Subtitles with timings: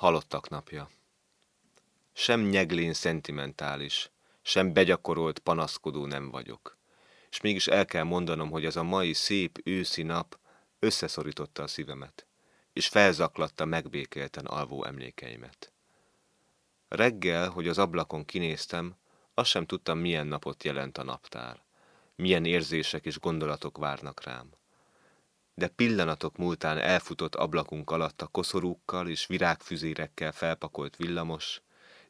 [0.00, 0.90] Halottak napja.
[2.12, 4.10] Sem nyeglén szentimentális,
[4.42, 6.78] sem begyakorolt panaszkodó nem vagyok.
[7.30, 10.38] És mégis el kell mondanom, hogy ez a mai szép őszi nap
[10.78, 12.26] összeszorította a szívemet,
[12.72, 15.72] és felzaklatta megbékélten alvó emlékeimet.
[16.88, 18.96] Reggel, hogy az ablakon kinéztem,
[19.34, 21.62] azt sem tudtam, milyen napot jelent a naptár,
[22.14, 24.50] milyen érzések és gondolatok várnak rám
[25.60, 31.60] de pillanatok múltán elfutott ablakunk alatt a koszorúkkal és virágfüzérekkel felpakolt villamos,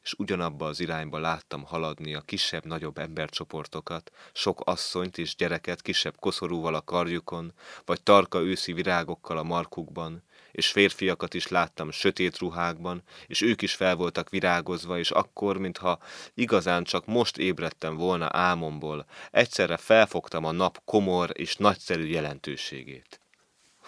[0.03, 6.75] és ugyanabba az irányba láttam haladni a kisebb-nagyobb embercsoportokat, sok asszonyt és gyereket kisebb koszorúval
[6.75, 7.53] a karjukon,
[7.85, 13.73] vagy tarka őszi virágokkal a markukban, és férfiakat is láttam sötét ruhákban, és ők is
[13.73, 15.99] fel voltak virágozva, és akkor, mintha
[16.33, 23.20] igazán csak most ébredtem volna álmomból, egyszerre felfogtam a nap komor és nagyszerű jelentőségét.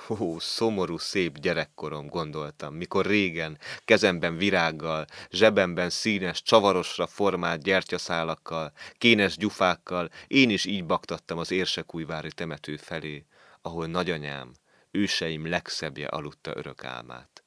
[0.08, 9.38] Hú, szomorú, szép gyerekkorom, gondoltam, mikor régen, kezemben virággal, zsebemben színes, csavarosra formált gyertyaszálakkal, kénes
[9.38, 13.26] gyufákkal, én is így baktattam az érsekújvári temető felé,
[13.62, 14.52] ahol nagyanyám,
[14.92, 17.44] őseim legszebbje aludta örök álmát.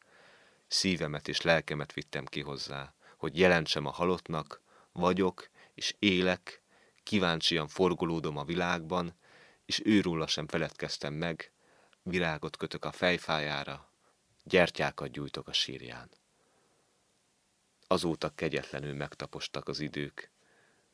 [0.69, 4.63] Szívemet és lelkemet vittem ki hozzá, hogy jelentsem a halottnak,
[4.93, 6.63] vagyok és élek,
[7.03, 9.19] kíváncsian forgolódom a világban,
[9.67, 11.51] és őróla sem feledkeztem meg,
[12.09, 13.91] virágot kötök a fejfájára,
[14.45, 16.11] gyertyákat gyújtok a sírján.
[17.87, 20.31] Azóta kegyetlenül megtapostak az idők,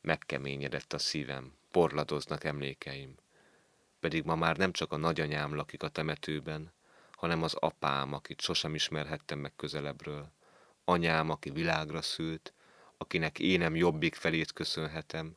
[0.01, 3.15] megkeményedett a szívem, porladoznak emlékeim,
[4.01, 6.73] pedig ma már nem csak a nagyanyám lakik a temetőben,
[7.11, 10.33] hanem az apám, akit sosem ismerhettem meg közelebbről,
[10.85, 12.55] anyám, aki világra szült,
[12.97, 15.37] akinek énem jobbik felét köszönhetem,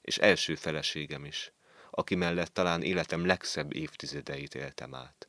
[0.00, 1.52] és első feleségem is,
[1.90, 5.28] aki mellett talán életem legszebb évtizedeit éltem át.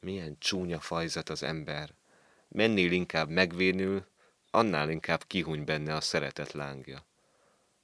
[0.00, 1.94] Milyen csúnya fajzat az ember,
[2.48, 4.06] mennél inkább megvénül,
[4.50, 7.06] annál inkább kihuny benne a szeretet lángja.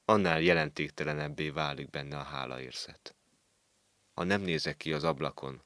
[0.04, 3.14] Annál jelentéktelenebbé válik benne a hálaérzet.
[4.14, 5.62] Ha nem nézek ki az ablakon,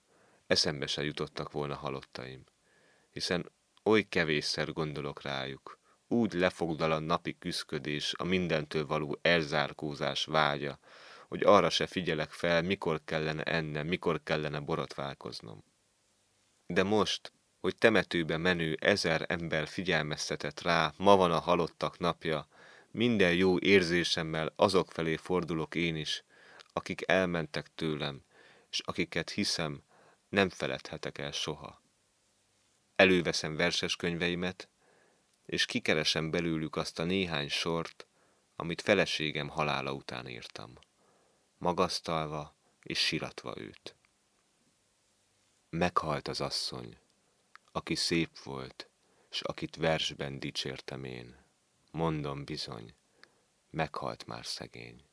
[0.47, 2.45] eszembe se jutottak volna halottaim,
[3.11, 3.53] hiszen
[3.85, 5.79] oly kevésszer gondolok rájuk,
[6.09, 10.79] úgy lefogdal a napi küszködés, a mindentől való elzárkózás vágya,
[11.35, 15.65] hogy arra se figyelek fel, mikor kellene ennem, mikor kellene borotválkoznom.
[16.67, 22.49] De most, hogy temetőbe menő ezer ember figyelmeztetett rá, ma van a halottak napja,
[22.91, 26.25] minden jó érzésemmel azok felé fordulok én is,
[26.73, 28.25] akik elmentek tőlem,
[28.71, 29.83] és akiket hiszem,
[30.29, 31.83] nem feledhetek el soha.
[32.97, 34.69] Előveszem verses könyveimet,
[35.47, 38.07] és kikeresem belőlük azt a néhány sort,
[38.57, 40.79] amit feleségem halála után írtam
[41.65, 43.95] magasztalva és siratva őt.
[45.71, 46.99] Meghalt az asszony,
[47.73, 48.89] aki szép volt,
[49.31, 51.37] s akit versben dicsértem én.
[51.91, 52.95] Mondom bizony,
[53.71, 55.05] meghalt már szegény.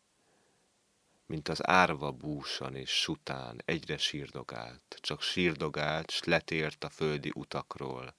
[1.25, 8.15] Mint az árva búsan és sután egyre sírdogált, csak sírdogált, s letért a földi utakról,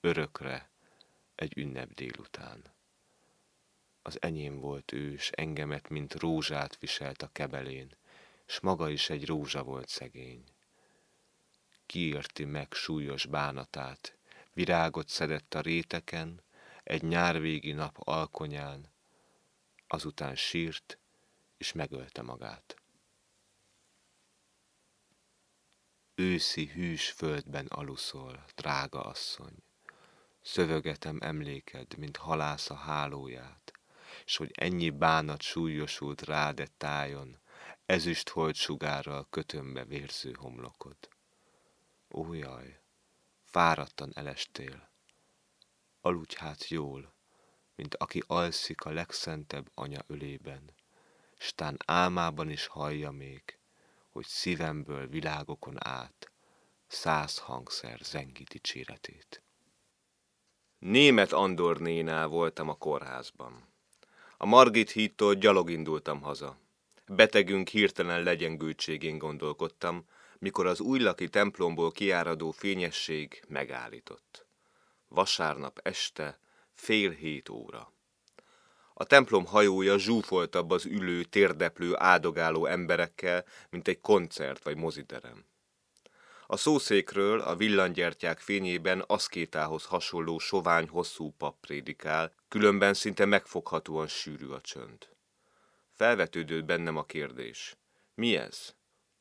[0.00, 0.70] örökre
[1.34, 2.71] egy ünnep délután.
[4.02, 7.96] Az enyém volt ő, s engemet, mint rózsát viselt a kebelén,
[8.46, 10.44] s maga is egy rózsa volt szegény.
[11.86, 14.16] Kiérti meg súlyos bánatát,
[14.52, 16.42] virágot szedett a réteken,
[16.84, 18.92] egy nyárvégi nap alkonyán,
[19.86, 20.98] azután sírt,
[21.56, 22.76] és megölte magát.
[26.14, 29.54] Őszi hűs földben aluszol, drága asszony,
[30.40, 33.71] szövögetem emléked, mint halász a hálóját,
[34.24, 37.40] s hogy ennyi bánat súlyosult rád e tájon,
[37.86, 40.96] ezüst holt sugárral kötömbe vérző homlokod.
[42.10, 42.80] Ó jaj,
[43.44, 44.90] fáradtan elestél,
[46.00, 47.14] aludj hát jól,
[47.74, 50.74] mint aki alszik a legszentebb anya ölében,
[51.38, 53.58] stán álmában is hallja még,
[54.10, 56.32] hogy szívemből világokon át
[56.86, 59.42] száz hangszer zengi dicséretét.
[60.78, 63.71] Német Andor nénál voltam a kórházban.
[64.42, 66.58] A Margit hídtól gyalog indultam haza.
[67.06, 70.04] Betegünk hirtelen legyengültségén gondolkodtam,
[70.38, 74.46] mikor az újlaki templomból kiáradó fényesség megállított.
[75.08, 76.38] Vasárnap este,
[76.72, 77.92] fél hét óra.
[78.94, 85.44] A templom hajója zsúfoltabb az ülő, térdeplő, áldogáló emberekkel, mint egy koncert vagy moziterem.
[86.52, 94.48] A szószékről a villangyertyák fényében aszkétához hasonló sovány hosszú pap prédikál, különben szinte megfoghatóan sűrű
[94.48, 95.08] a csönd.
[95.90, 97.76] Felvetődött bennem a kérdés.
[98.14, 98.74] Mi ez?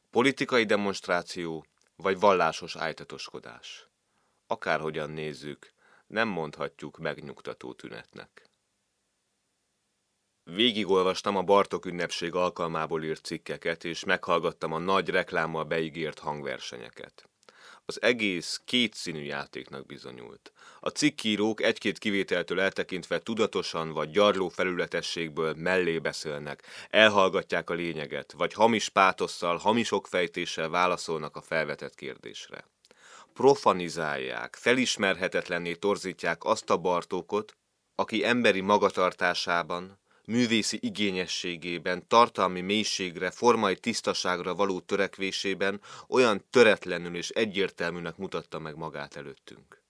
[0.10, 3.88] Politikai demonstráció, vagy vallásos ájtatoskodás?
[4.48, 5.74] Akárhogyan nézzük,
[6.08, 8.50] nem mondhatjuk megnyugtató tünetnek.
[10.56, 17.30] Végigolvastam a Bartok ünnepség alkalmából írt cikkeket, és meghallgattam a nagy reklámmal beígért hangversenyeket.
[17.86, 20.52] Az egész kétszínű játéknak bizonyult.
[20.80, 28.54] A cikkírók egy-két kivételtől eltekintve tudatosan vagy gyarló felületességből mellé beszélnek, elhallgatják a lényeget, vagy
[28.54, 32.66] hamis pátosszal, hamis okfejtéssel válaszolnak a felvetett kérdésre.
[33.34, 37.58] Profanizálják, felismerhetetlenné torzítják azt a Bartókot,
[37.96, 40.00] aki emberi magatartásában,
[40.32, 49.16] művészi igényességében, tartalmi mélységre, formai tisztaságra való törekvésében olyan töretlenül és egyértelműnek mutatta meg magát
[49.16, 49.82] előttünk.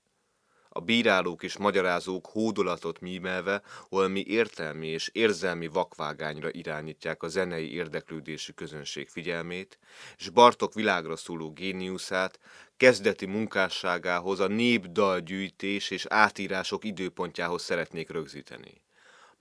[0.74, 8.52] A bírálók és magyarázók hódolatot mímelve, holmi értelmi és érzelmi vakvágányra irányítják a zenei érdeklődésű
[8.52, 9.80] közönség figyelmét,
[10.18, 12.40] és Bartok világra szóló géniuszát
[12.78, 18.82] kezdeti munkásságához, a népdalgyűjtés és átírások időpontjához szeretnék rögzíteni.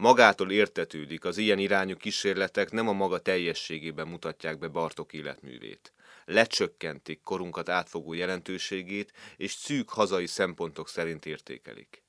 [0.01, 5.93] Magától értetődik, az ilyen irányú kísérletek nem a maga teljességében mutatják be Bartok életművét.
[6.25, 12.03] Lecsökkentik korunkat átfogó jelentőségét, és szűk hazai szempontok szerint értékelik.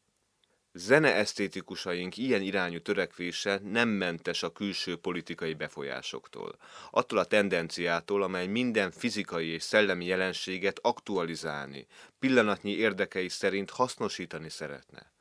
[0.73, 6.57] Zene esztétikusaink ilyen irányú törekvése nem mentes a külső politikai befolyásoktól,
[6.91, 11.87] attól a tendenciától, amely minden fizikai és szellemi jelenséget aktualizálni,
[12.19, 15.11] pillanatnyi érdekei szerint hasznosítani szeretne.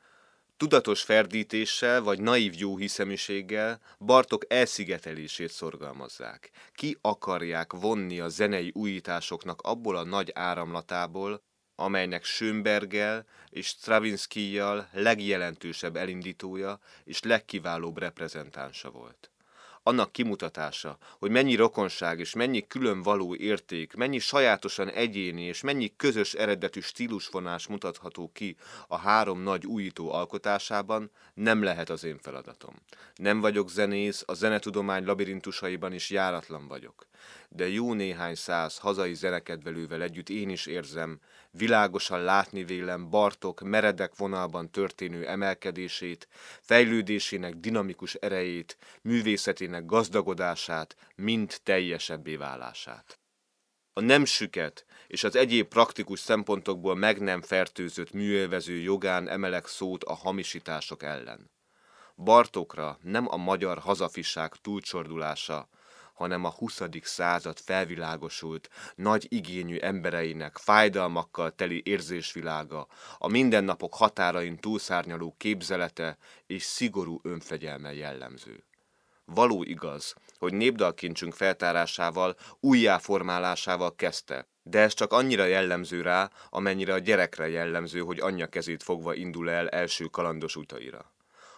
[0.60, 6.50] Tudatos ferdítéssel vagy naív jóhiszeműséggel Bartok elszigetelését szorgalmazzák.
[6.72, 11.42] Ki akarják vonni a zenei újításoknak abból a nagy áramlatából,
[11.74, 19.30] amelynek Schönberggel és Stravinsky-jal legjelentősebb elindítója és legkiválóbb reprezentánsa volt
[19.82, 25.92] annak kimutatása, hogy mennyi rokonság és mennyi külön való érték, mennyi sajátosan egyéni és mennyi
[25.96, 28.56] közös eredetű stílusvonás mutatható ki
[28.88, 32.74] a három nagy újító alkotásában, nem lehet az én feladatom.
[33.14, 37.08] Nem vagyok zenész, a zenetudomány labirintusaiban is járatlan vagyok
[37.52, 44.16] de jó néhány száz hazai zenekedvelővel együtt én is érzem, világosan látni vélem Bartok meredek
[44.16, 46.28] vonalban történő emelkedését,
[46.60, 53.20] fejlődésének dinamikus erejét, művészetének gazdagodását, mind teljesebbé válását.
[53.92, 60.04] A nem süket és az egyéb praktikus szempontokból meg nem fertőzött műélvező jogán emelek szót
[60.04, 61.50] a hamisítások ellen.
[62.16, 65.68] Bartokra nem a magyar hazafiság túlcsordulása,
[66.14, 66.80] hanem a 20.
[67.02, 72.86] század felvilágosult, nagy igényű embereinek fájdalmakkal teli érzésvilága,
[73.18, 78.64] a mindennapok határain túlszárnyaló képzelete és szigorú önfegyelme jellemző.
[79.34, 86.98] Való igaz, hogy népdalkincsünk feltárásával, újjáformálásával kezdte, de ez csak annyira jellemző rá, amennyire a
[86.98, 91.12] gyerekre jellemző, hogy anyja kezét fogva indul el első kalandos utaira.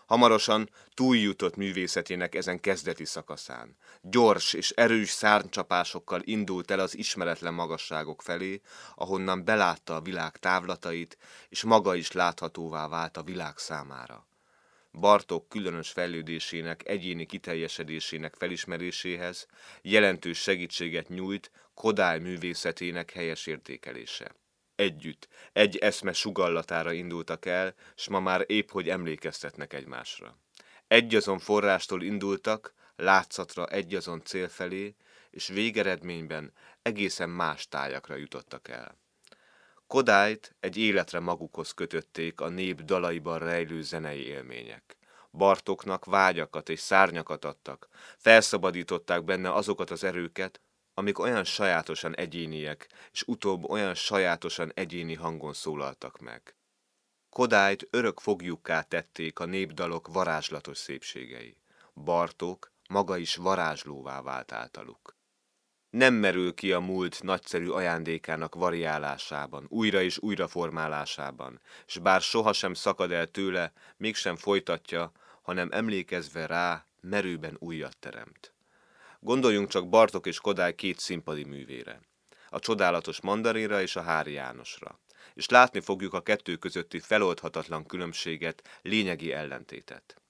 [0.06, 3.76] Hamarosan túljutott művészetének ezen kezdeti szakaszán.
[4.00, 8.60] Gyors és erős szárnycsapásokkal indult el az ismeretlen magasságok felé,
[8.94, 11.18] ahonnan belátta a világ távlatait,
[11.48, 14.26] és maga is láthatóvá vált a világ számára.
[14.92, 19.46] Bartok különös fejlődésének, egyéni kiteljesedésének felismeréséhez
[19.82, 24.34] jelentős segítséget nyújt Kodály művészetének helyes értékelése
[24.82, 30.38] együtt, egy eszme sugallatára indultak el, s ma már épp hogy emlékeztetnek egymásra.
[30.86, 34.96] Egyazon forrástól indultak, látszatra egyazon cél felé,
[35.30, 39.00] és végeredményben egészen más tájakra jutottak el.
[39.92, 44.96] Kodályt egy életre magukhoz kötötték a nép dalaiban rejlő zenei élmények.
[45.30, 50.60] Bartoknak vágyakat és szárnyakat adtak, felszabadították benne azokat az erőket,
[50.94, 56.56] amik olyan sajátosan egyéniek, és utóbb olyan sajátosan egyéni hangon szólaltak meg.
[57.30, 61.56] Kodályt örök fogjukká tették a népdalok varázslatos szépségei.
[61.94, 65.20] Bartók maga is varázslóvá vált általuk.
[65.92, 72.74] Nem merül ki a múlt nagyszerű ajándékának variálásában, újra és újra formálásában, s bár sohasem
[72.74, 78.52] szakad el tőle, mégsem folytatja, hanem emlékezve rá, merőben újat teremt.
[79.20, 82.00] Gondoljunk csak Bartok és Kodály két színpadi művére.
[82.48, 85.00] A csodálatos mandarinra és a Hári Jánosra.
[85.34, 90.21] És látni fogjuk a kettő közötti feloldhatatlan különbséget, lényegi ellentétet.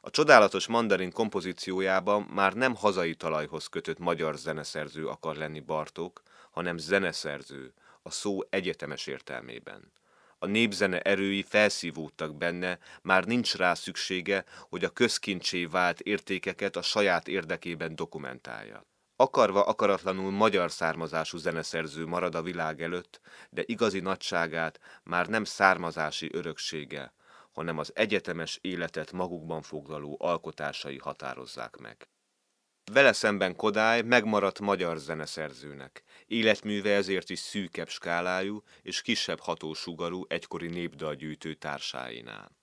[0.00, 6.78] A csodálatos mandarin kompozíciójában már nem hazai talajhoz kötött magyar zeneszerző akar lenni Bartók, hanem
[6.78, 9.92] zeneszerző, a szó egyetemes értelmében
[10.38, 16.82] a népzene erői felszívódtak benne, már nincs rá szüksége, hogy a közkincsé vált értékeket a
[16.82, 18.86] saját érdekében dokumentálja.
[19.16, 26.28] Akarva akaratlanul magyar származású zeneszerző marad a világ előtt, de igazi nagyságát már nem származási
[26.32, 27.12] öröksége,
[27.58, 32.08] hanem az egyetemes életet magukban foglaló alkotásai határozzák meg.
[32.92, 36.02] Vele szemben Kodály megmaradt magyar zeneszerzőnek.
[36.26, 42.56] Életműve ezért is szűkebb skálájú és kisebb hatósugarú egykori népdalgyűjtő társáinál.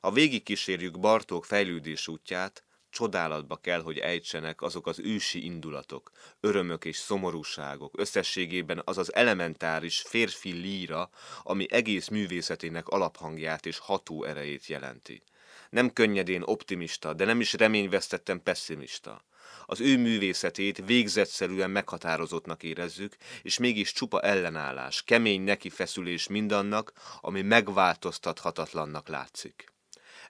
[0.00, 2.64] Ha végigkísérjük Bartók fejlődés útját,
[2.96, 6.10] csodálatba kell, hogy ejtsenek azok az ősi indulatok,
[6.40, 11.10] örömök és szomorúságok, összességében az az elementáris férfi líra,
[11.42, 15.22] ami egész művészetének alaphangját és ható erejét jelenti.
[15.70, 19.24] Nem könnyedén optimista, de nem is reményvesztettem pessimista.
[19.66, 29.08] Az ő művészetét végzetszerűen meghatározottnak érezzük, és mégis csupa ellenállás, kemény nekifeszülés mindannak, ami megváltoztathatatlannak
[29.08, 29.75] látszik.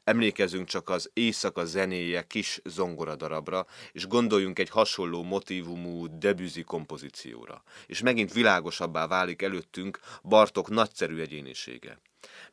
[0.06, 7.62] Emlékezünk csak az éjszaka zenéje kis zongoradarabra, és gondoljunk egy hasonló motivumú debüzi kompozícióra.
[7.86, 12.00] És megint világosabbá válik előttünk Bartok nagyszerű egyénisége.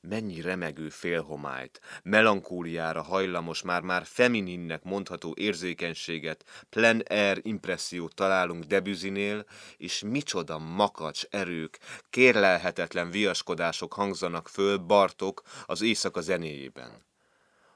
[0.02, 9.46] Mennyi remegő félhomályt, melankóliára hajlamos, már-már femininnek mondható érzékenységet, plen air impressziót találunk Debüzinél,
[9.78, 11.80] és micsoda makacs erők,
[12.10, 17.12] kérlelhetetlen viaskodások hangzanak föl Bartok az éjszaka zenéjében.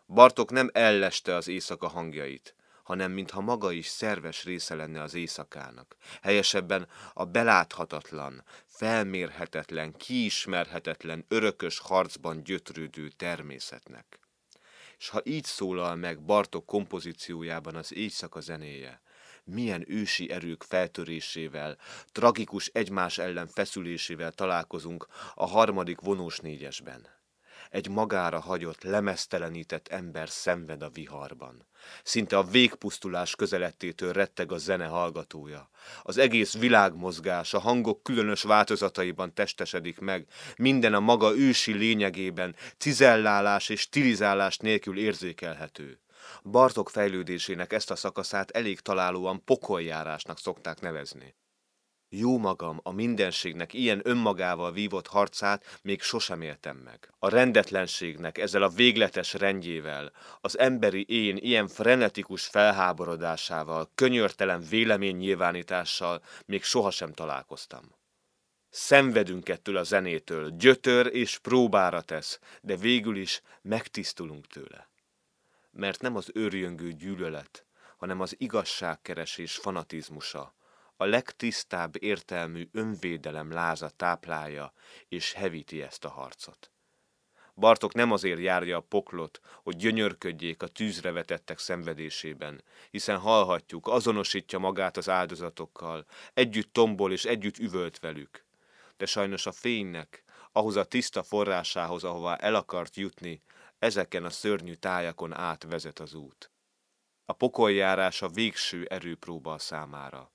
[0.10, 5.96] Bartok nem elleste az éjszaka hangjait, hanem mintha maga is szerves része lenne az éjszakának.
[6.22, 14.20] Helyesebben a beláthatatlan, felmérhetetlen, kiismerhetetlen, örökös harcban gyötrődő természetnek.
[14.98, 19.02] És ha így szólal meg Bartok kompozíciójában az éjszaka zenéje,
[19.44, 21.78] milyen ősi erők feltörésével,
[22.12, 27.08] tragikus egymás ellen feszülésével találkozunk a harmadik vonós négyesben.
[27.70, 31.68] Egy magára hagyott, lemesztelenített ember szenved a viharban.
[32.04, 35.70] Szinte a végpusztulás közelettétől retteg a zene hallgatója.
[36.04, 43.70] Az egész világmozgás a hangok különös változataiban testesedik meg, minden a maga ősi lényegében, cizellálás
[43.70, 46.00] és stilizálás nélkül érzékelhető.
[46.44, 51.36] Bartok fejlődésének ezt a szakaszát elég találóan pokoljárásnak szokták nevezni.
[52.10, 57.14] Jó magam, a mindenségnek ilyen önmagával vívott harcát még sosem éltem meg.
[57.20, 60.12] A rendetlenségnek ezzel a végletes rendjével,
[60.42, 67.96] az emberi én ilyen frenetikus felháborodásával, könyörtelen véleménynyilvánítással még sohasem találkoztam.
[68.70, 74.90] Szenvedünk ettől a zenétől, gyötör és próbára tesz, de végül is megtisztulunk tőle.
[75.72, 77.66] Mert nem az őrjöngő gyűlölet,
[77.98, 80.56] hanem az igazságkeresés fanatizmusa,
[80.98, 84.74] a legtisztább értelmű önvédelem láza táplálja
[85.08, 86.72] és hevíti ezt a harcot.
[87.56, 94.60] Bartok nem azért járja a poklot, hogy gyönyörködjék a tűzre vetettek szenvedésében, hiszen hallhatjuk, azonosítja
[94.60, 98.46] magát az áldozatokkal, együtt tombol és együtt üvölt velük.
[98.98, 103.42] De sajnos a fénynek, ahhoz a tiszta forrásához, ahová el akart jutni,
[103.80, 106.52] ezeken a szörnyű tájakon át vezet az út.
[107.26, 110.32] A pokoljárás a végső erőpróba a számára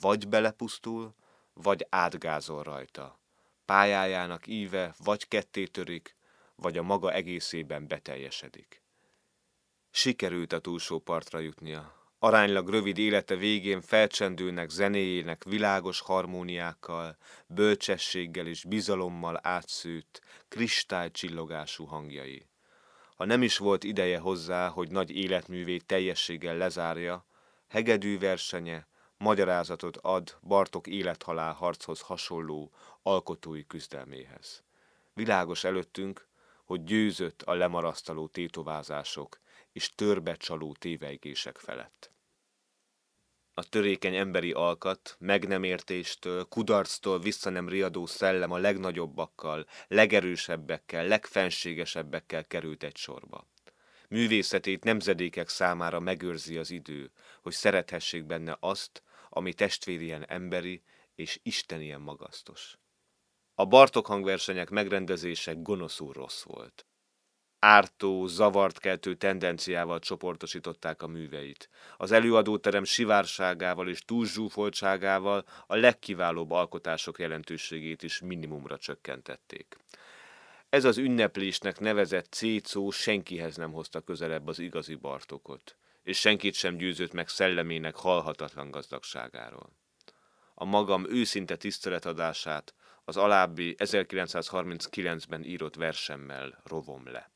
[0.00, 1.14] vagy belepusztul,
[1.52, 3.18] vagy átgázol rajta.
[3.64, 6.16] Pályájának íve vagy ketté törik,
[6.54, 8.82] vagy a maga egészében beteljesedik.
[9.90, 11.98] Sikerült a túlsó partra jutnia.
[12.18, 17.16] Aránylag rövid élete végén felcsendülnek zenéjének világos harmóniákkal,
[17.46, 22.46] bölcsességgel és bizalommal átszűtt, kristálycsillogású hangjai.
[23.16, 27.26] Ha nem is volt ideje hozzá, hogy nagy életművét teljességgel lezárja,
[27.68, 28.86] hegedű versenye,
[29.20, 32.72] magyarázatot ad Bartok élethalál harchoz hasonló
[33.02, 34.62] alkotói küzdelméhez.
[35.14, 36.28] Világos előttünk,
[36.64, 39.40] hogy győzött a lemarasztaló tétovázások
[39.72, 39.94] és
[40.36, 42.10] csaló tévejgések felett.
[43.54, 51.06] A törékeny emberi alkat, meg nem értéstől, kudarctól vissza nem riadó szellem a legnagyobbakkal, legerősebbekkel,
[51.06, 53.46] legfenségesebbekkel került egy sorba.
[54.08, 57.10] Művészetét nemzedékek számára megőrzi az idő,
[57.42, 60.82] hogy szerethessék benne azt, ami testvérien emberi
[61.14, 62.78] és istenien magasztos.
[63.54, 66.86] A Bartok hangversenyek megrendezése gonoszul rossz volt.
[67.58, 71.68] Ártó, zavart keltő tendenciával csoportosították a műveit.
[71.96, 79.76] Az előadóterem sivárságával és túlzsúfoltságával a legkiválóbb alkotások jelentőségét is minimumra csökkentették.
[80.68, 86.76] Ez az ünneplésnek nevezett cécó senkihez nem hozta közelebb az igazi Bartokot és senkit sem
[86.76, 89.78] győzött meg szellemének halhatatlan gazdagságáról.
[90.54, 97.32] A magam őszinte tiszteletadását az alábbi 1939-ben írott versemmel rovom le.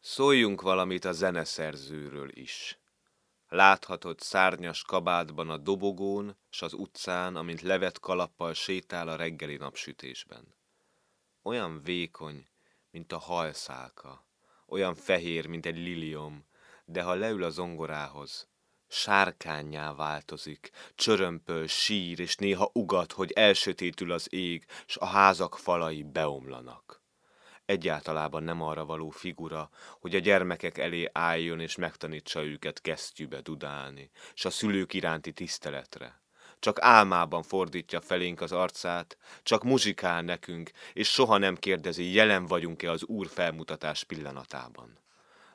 [0.00, 2.78] Szóljunk valamit a zeneszerzőről is.
[3.48, 10.54] Láthatod szárnyas kabátban a dobogón, s az utcán, amint levet kalappal sétál a reggeli napsütésben.
[11.42, 12.48] Olyan vékony,
[12.90, 14.26] mint a halszálka,
[14.66, 16.46] olyan fehér, mint egy lilium,
[16.84, 18.48] de ha leül a zongorához,
[18.88, 26.02] sárkányá változik, csörömpöl, sír, és néha ugat, hogy elsötétül az ég, s a házak falai
[26.02, 27.02] beomlanak.
[27.64, 34.10] Egyáltalában nem arra való figura, hogy a gyermekek elé álljon és megtanítsa őket kesztyűbe dudálni,
[34.34, 36.22] s a szülők iránti tiszteletre.
[36.58, 42.90] Csak álmában fordítja felénk az arcát, csak muzsikál nekünk, és soha nem kérdezi, jelen vagyunk-e
[42.90, 45.03] az Úr felmutatás pillanatában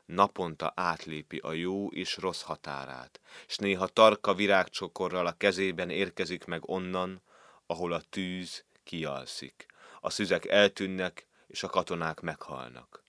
[0.09, 6.69] naponta átlépi a jó és rossz határát, s néha tarka virágcsokorral a kezében érkezik meg
[6.69, 7.21] onnan,
[7.65, 9.65] ahol a tűz kialszik,
[9.99, 13.03] a szüzek eltűnnek, és a katonák meghalnak.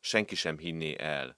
[0.00, 1.36] Senki sem hinné el,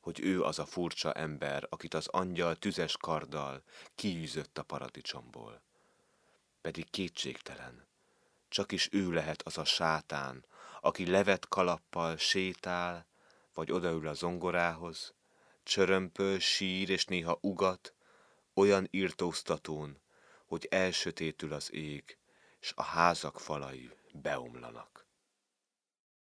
[0.00, 3.62] hogy ő az a furcsa ember, akit az angyal tüzes karddal
[3.94, 5.62] kiűzött a paradicsomból.
[6.60, 7.88] Pedig kétségtelen,
[8.48, 10.44] csak is ő lehet az a sátán,
[10.80, 13.06] aki levet kalappal sétál,
[13.54, 15.14] vagy odaül a zongorához,
[15.62, 17.94] csörömpöl, sír és néha ugat,
[18.54, 19.98] olyan írtóztatón,
[20.46, 22.18] hogy elsötétül az ég,
[22.60, 25.03] s a házak falai beomlanak.